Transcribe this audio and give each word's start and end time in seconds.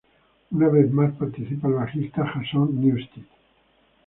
Una 0.49 0.67
vez 0.67 0.89
más 0.91 1.13
participa 1.13 1.67
el 1.67 1.75
bajista 1.75 2.25
Jason 2.25 2.81
Newsted. 2.81 3.21